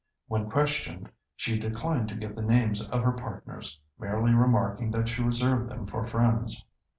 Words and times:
When 0.27 0.49
questioned, 0.49 1.11
she 1.35 1.59
declined 1.59 2.09
to 2.09 2.15
give 2.15 2.35
the 2.35 2.41
names 2.41 2.81
of 2.87 3.03
her 3.03 3.11
partners, 3.11 3.79
merely 3.99 4.33
remarking 4.33 4.89
that 4.89 5.07
she 5.09 5.21
reserved 5.21 5.69
them 5.69 5.85
for 5.85 6.03
friends. 6.03 6.65